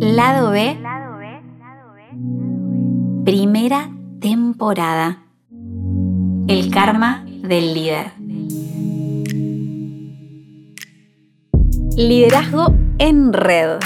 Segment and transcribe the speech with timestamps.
[0.00, 0.76] Lado B,
[3.24, 5.22] primera temporada.
[6.48, 8.12] El karma del líder.
[11.96, 13.78] Liderazgo en red.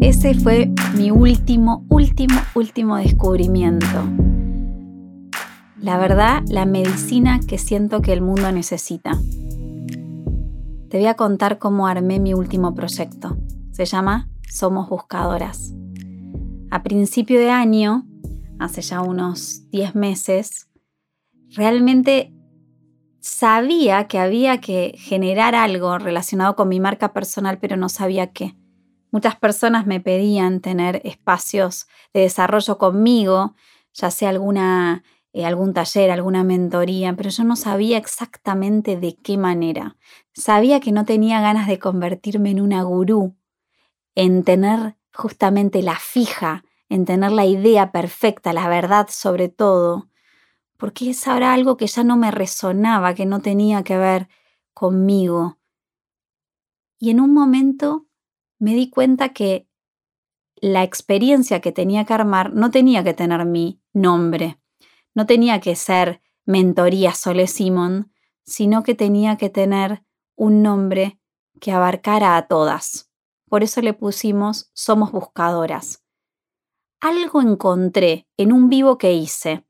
[0.00, 4.04] Ese fue mi último, último, último descubrimiento.
[5.80, 9.12] La verdad, la medicina que siento que el mundo necesita.
[10.90, 13.38] Te voy a contar cómo armé mi último proyecto.
[13.70, 15.72] Se llama Somos Buscadoras.
[16.72, 18.04] A principio de año,
[18.58, 20.68] hace ya unos 10 meses,
[21.50, 22.32] realmente
[23.20, 28.56] sabía que había que generar algo relacionado con mi marca personal, pero no sabía qué.
[29.12, 33.54] Muchas personas me pedían tener espacios de desarrollo conmigo,
[33.92, 39.36] ya sea alguna, eh, algún taller, alguna mentoría, pero yo no sabía exactamente de qué
[39.36, 39.96] manera.
[40.34, 43.36] Sabía que no tenía ganas de convertirme en una gurú,
[44.20, 50.10] en tener justamente la fija, en tener la idea perfecta, la verdad sobre todo,
[50.76, 54.28] porque es ahora algo que ya no me resonaba, que no tenía que ver
[54.74, 55.58] conmigo.
[56.98, 58.08] Y en un momento
[58.58, 59.66] me di cuenta que
[60.56, 64.60] la experiencia que tenía que armar no tenía que tener mi nombre,
[65.14, 68.12] no tenía que ser Mentoría Sole Simon,
[68.44, 70.04] sino que tenía que tener
[70.36, 71.18] un nombre
[71.58, 73.09] que abarcara a todas.
[73.50, 76.04] Por eso le pusimos Somos Buscadoras.
[77.00, 79.66] Algo encontré en un vivo que hice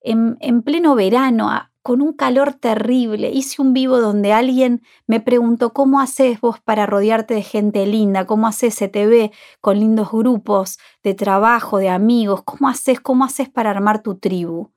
[0.00, 1.48] en, pleno verano,
[1.82, 3.30] con un calor terrible.
[3.30, 8.26] Hice un vivo donde alguien me preguntó, ¿cómo haces vos para rodearte de gente linda?
[8.26, 12.42] ¿Cómo haces ve con lindos grupos de trabajo, de amigos?
[12.42, 14.72] ¿Cómo haces, cómo haces para armar tu tribu?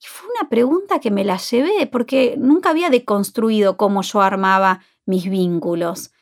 [0.00, 4.80] Y fue una pregunta que me la llevé porque nunca había deconstruido cómo yo armaba
[5.06, 6.12] mis vínculos.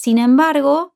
[0.00, 0.94] Sin embargo,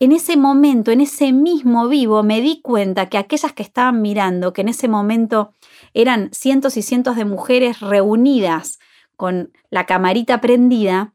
[0.00, 4.54] en ese momento, en ese mismo vivo, me di cuenta que aquellas que estaban mirando,
[4.54, 5.52] que en ese momento
[5.92, 8.78] eran cientos y cientos de mujeres reunidas
[9.16, 11.14] con la camarita prendida,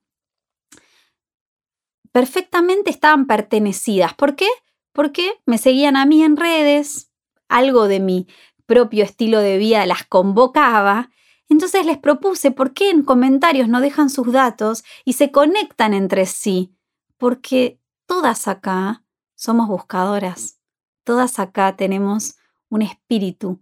[2.11, 4.13] perfectamente estaban pertenecidas.
[4.13, 4.47] ¿Por qué?
[4.93, 7.09] Porque me seguían a mí en redes,
[7.49, 8.27] algo de mi
[8.67, 11.09] propio estilo de vida las convocaba.
[11.49, 16.27] Entonces les propuse, ¿por qué en comentarios no dejan sus datos y se conectan entre
[16.27, 16.75] sí?
[17.21, 19.05] Porque todas acá
[19.35, 20.59] somos buscadoras,
[21.03, 22.35] todas acá tenemos
[22.67, 23.61] un espíritu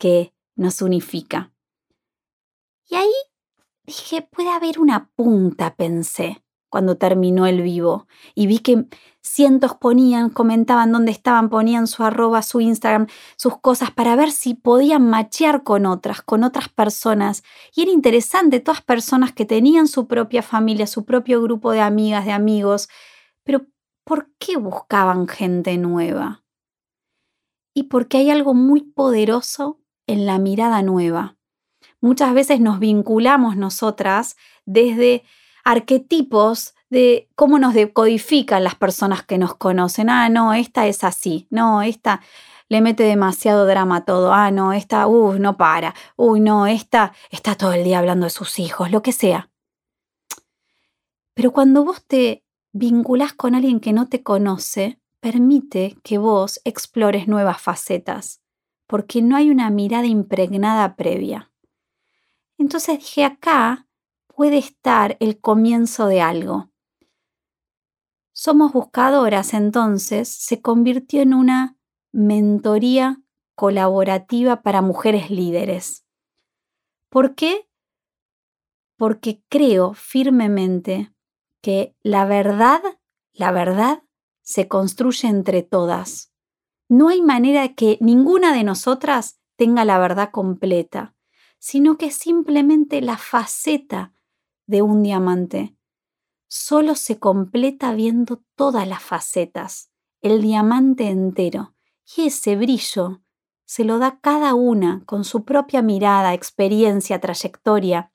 [0.00, 1.54] que nos unifica.
[2.88, 3.14] Y ahí
[3.84, 8.86] dije, puede haber una punta, pensé, cuando terminó el vivo, y vi que
[9.20, 13.06] cientos ponían, comentaban dónde estaban, ponían su arroba, su Instagram,
[13.36, 17.42] sus cosas para ver si podían machear con otras, con otras personas.
[17.74, 22.24] Y era interesante, todas personas que tenían su propia familia, su propio grupo de amigas,
[22.24, 22.88] de amigos,
[23.44, 23.66] pero
[24.04, 26.44] ¿por qué buscaban gente nueva?
[27.74, 31.36] Y porque hay algo muy poderoso en la mirada nueva.
[32.00, 35.24] Muchas veces nos vinculamos nosotras desde
[35.64, 40.10] arquetipos de cómo nos decodifican las personas que nos conocen.
[40.10, 41.46] Ah, no, esta es así.
[41.50, 42.20] No, esta
[42.68, 44.32] le mete demasiado drama a todo.
[44.32, 45.94] Ah, no, esta, uy, no para.
[46.16, 49.50] Uy, no, esta está todo el día hablando de sus hijos, lo que sea.
[51.34, 57.28] Pero cuando vos te vinculás con alguien que no te conoce, permite que vos explores
[57.28, 58.40] nuevas facetas,
[58.86, 61.50] porque no hay una mirada impregnada previa.
[62.58, 63.87] Entonces dije, acá
[64.38, 66.70] puede estar el comienzo de algo.
[68.32, 71.76] Somos buscadoras, entonces, se convirtió en una
[72.12, 73.20] mentoría
[73.56, 76.06] colaborativa para mujeres líderes.
[77.08, 77.68] ¿Por qué?
[78.96, 81.12] Porque creo firmemente
[81.60, 82.80] que la verdad,
[83.32, 84.04] la verdad,
[84.40, 86.32] se construye entre todas.
[86.88, 91.16] No hay manera que ninguna de nosotras tenga la verdad completa,
[91.58, 94.14] sino que simplemente la faceta
[94.68, 95.74] de un diamante.
[96.46, 99.90] Solo se completa viendo todas las facetas,
[100.20, 101.74] el diamante entero,
[102.16, 103.20] y ese brillo
[103.64, 108.12] se lo da cada una con su propia mirada, experiencia, trayectoria.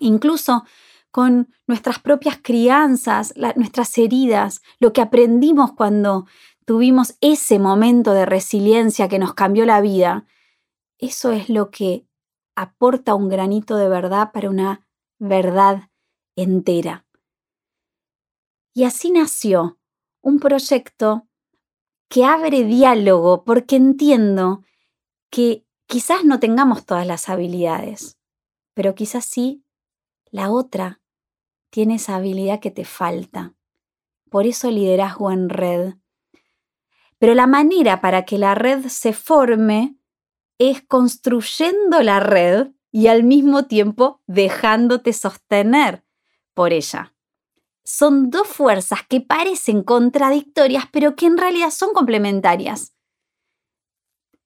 [0.00, 0.64] Incluso
[1.10, 6.26] con nuestras propias crianzas, nuestras heridas, lo que aprendimos cuando
[6.64, 10.26] tuvimos ese momento de resiliencia que nos cambió la vida,
[10.98, 12.06] eso es lo que
[12.56, 14.86] aporta un granito de verdad para una
[15.22, 15.88] verdad
[16.34, 17.06] entera.
[18.74, 19.78] Y así nació
[20.20, 21.28] un proyecto
[22.08, 24.64] que abre diálogo porque entiendo
[25.30, 28.18] que quizás no tengamos todas las habilidades,
[28.74, 29.64] pero quizás sí
[30.30, 31.00] la otra
[31.70, 33.54] tiene esa habilidad que te falta.
[34.28, 35.94] Por eso liderazgo en red.
[37.18, 39.96] Pero la manera para que la red se forme
[40.58, 46.04] es construyendo la red y al mismo tiempo dejándote sostener
[46.54, 47.14] por ella.
[47.82, 52.94] Son dos fuerzas que parecen contradictorias, pero que en realidad son complementarias.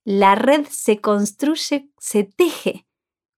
[0.05, 2.87] La red se construye, se teje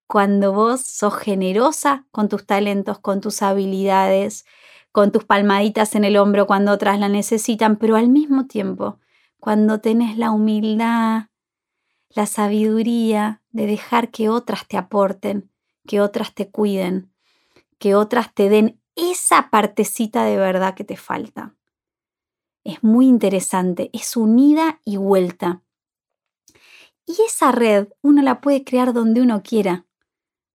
[0.07, 4.45] cuando vos sos generosa con tus talentos, con tus habilidades,
[4.93, 8.99] con tus palmaditas en el hombro cuando otras la necesitan, pero al mismo tiempo,
[9.41, 11.27] cuando tenés la humildad,
[12.11, 15.51] la sabiduría de dejar que otras te aporten,
[15.85, 17.13] que otras te cuiden,
[17.81, 21.57] que otras te den esa partecita de verdad que te falta.
[22.63, 25.63] Es muy interesante, es unida y vuelta.
[27.05, 29.87] Y esa red uno la puede crear donde uno quiera.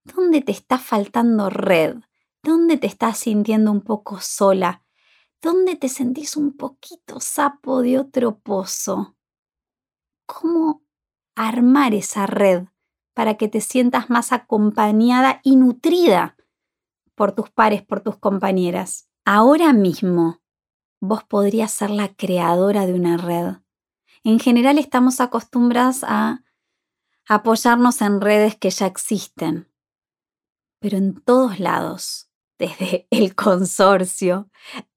[0.06, 1.98] ¿Dónde te está faltando red?
[2.42, 4.86] ¿Dónde te estás sintiendo un poco sola?
[5.42, 9.18] ¿Dónde te sentís un poquito sapo de otro pozo?
[10.26, 10.84] ¿Cómo
[11.36, 12.68] armar esa red
[13.14, 16.36] para que te sientas más acompañada y nutrida
[17.16, 19.10] por tus pares, por tus compañeras?
[19.26, 20.42] Ahora mismo
[21.00, 23.56] vos podrías ser la creadora de una red.
[24.24, 26.44] En general estamos acostumbradas a
[27.28, 29.70] apoyarnos en redes que ya existen,
[30.80, 34.50] pero en todos lados desde el consorcio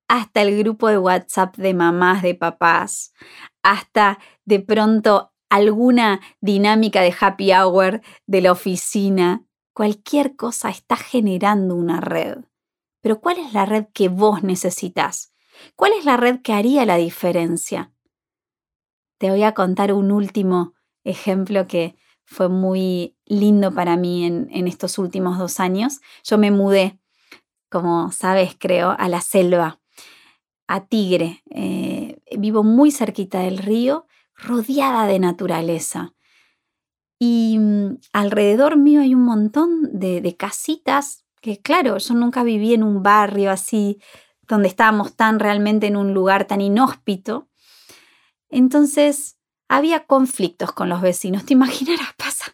[0.09, 3.13] hasta el grupo de WhatsApp de mamás, de papás,
[3.63, 9.45] hasta de pronto alguna dinámica de happy hour de la oficina.
[9.73, 12.39] Cualquier cosa está generando una red.
[13.01, 15.33] Pero ¿cuál es la red que vos necesitas?
[15.75, 17.93] ¿Cuál es la red que haría la diferencia?
[19.19, 24.67] Te voy a contar un último ejemplo que fue muy lindo para mí en, en
[24.67, 26.01] estos últimos dos años.
[26.25, 26.99] Yo me mudé
[27.71, 29.81] como sabes, creo, a la selva,
[30.67, 31.43] a Tigre.
[31.51, 34.07] Eh, vivo muy cerquita del río,
[34.37, 36.15] rodeada de naturaleza.
[37.19, 42.83] Y mm, alrededor mío hay un montón de, casitas que, claro, yo nunca viví en
[42.83, 44.01] un barrio así,
[44.43, 47.49] donde estábamos tan realmente en un lugar tan inhóspito.
[48.49, 49.39] Entonces,
[49.69, 51.45] había conflictos con los vecinos.
[51.45, 52.47] Te imaginarás, pasa,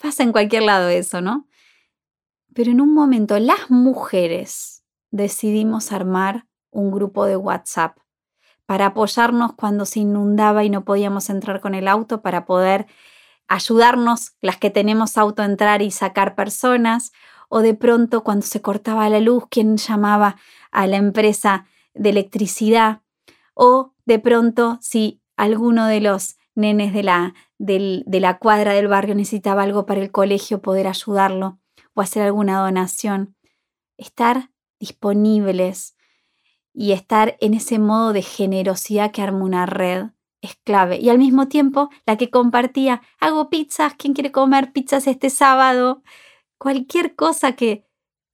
[0.00, 1.48] pasa en cualquier lado eso, ¿no?
[2.54, 7.98] Pero en un momento las mujeres decidimos armar un grupo de WhatsApp
[8.70, 12.86] para apoyarnos cuando se inundaba y no podíamos entrar con el auto, para poder
[13.48, 17.10] ayudarnos las que tenemos auto a entrar y sacar personas,
[17.48, 20.36] o de pronto cuando se cortaba la luz, quién llamaba
[20.70, 23.00] a la empresa de electricidad,
[23.54, 29.16] o de pronto si alguno de los nenes de la, de la cuadra del barrio
[29.16, 31.58] necesitaba algo para el colegio, poder ayudarlo
[31.94, 33.34] o hacer alguna donación.
[33.96, 35.96] Estar disponibles
[36.80, 40.06] y estar en ese modo de generosidad que arma una red
[40.40, 40.98] es clave.
[40.98, 46.02] Y al mismo tiempo, la que compartía, hago pizzas, ¿quién quiere comer pizzas este sábado?
[46.56, 47.84] Cualquier cosa que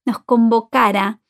[0.04, 1.20] nos convocara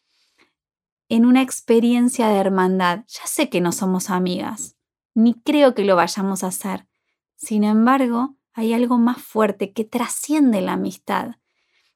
[1.08, 3.04] en una experiencia de hermandad.
[3.08, 4.76] Ya sé que no somos amigas,
[5.14, 6.86] ni creo que lo vayamos a hacer.
[7.34, 11.36] Sin embargo, hay algo más fuerte que trasciende la amistad,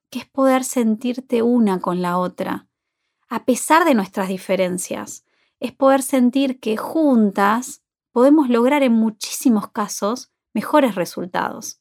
[0.08, 2.69] que es poder sentirte una con la otra,
[3.31, 5.25] a pesar de nuestras diferencias.
[5.61, 11.81] Es poder sentir que juntas podemos lograr en muchísimos casos mejores resultados.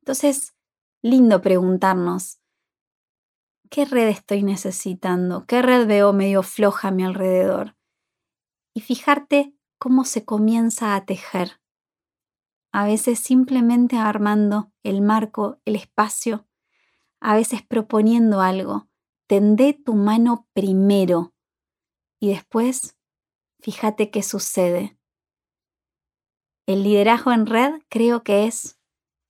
[0.00, 0.54] Entonces,
[1.02, 2.40] lindo preguntarnos,
[3.70, 5.46] ¿qué red estoy necesitando?
[5.46, 7.74] ¿Qué red veo medio floja a mi alrededor?
[8.74, 11.58] Y fijarte cómo se comienza a tejer.
[12.70, 16.46] A veces simplemente armando el marco, el espacio
[17.18, 18.89] a veces proponiendo algo.
[19.30, 21.34] Tendé tu mano primero
[22.18, 22.96] y después
[23.60, 24.98] fíjate qué sucede.
[26.66, 28.80] El liderazgo en red creo que es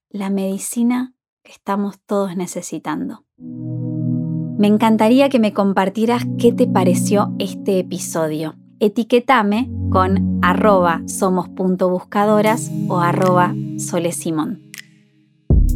[0.09, 1.12] la medicina
[1.45, 3.26] que estamos todos necesitando.
[3.37, 8.54] Me encantaría que me compartieras qué te pareció este episodio.
[8.78, 14.70] Etiquetame con arroba somos.buscadoras o arroba solesimón.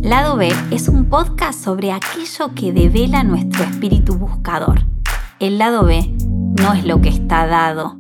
[0.04, 4.82] Lado B es un podcast sobre aquello que devela nuestro espíritu buscador.
[5.40, 7.96] El lado B no es lo que está dado,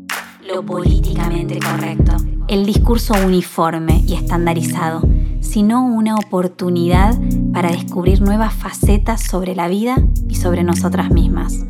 [0.46, 5.00] lo políticamente correcto, el discurso uniforme y estandarizado,
[5.40, 7.18] sino una oportunidad
[7.54, 9.96] para descubrir nuevas facetas sobre la vida
[10.28, 11.64] y sobre nosotras mismas,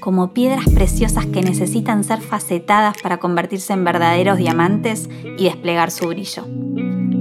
[0.00, 5.08] como piedras preciosas que necesitan ser facetadas para convertirse en verdaderos diamantes
[5.38, 6.44] y desplegar su brillo.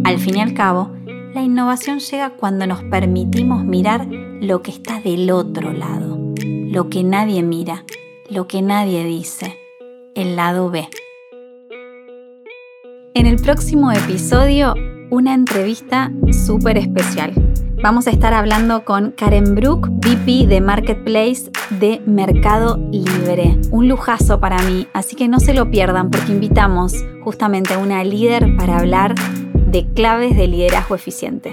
[0.03, 0.89] Al fin y al cabo,
[1.33, 7.03] la innovación llega cuando nos permitimos mirar lo que está del otro lado, lo que
[7.03, 7.85] nadie mira,
[8.29, 9.57] lo que nadie dice,
[10.15, 10.87] el lado B.
[13.13, 14.73] En el próximo episodio,
[15.11, 17.33] una entrevista súper especial.
[17.81, 23.57] Vamos a estar hablando con Karen Brook, VP de Marketplace de Mercado Libre.
[23.71, 26.93] Un lujazo para mí, así que no se lo pierdan porque invitamos
[27.23, 29.15] justamente a una líder para hablar
[29.71, 31.51] de claves de liderazgo eficiente.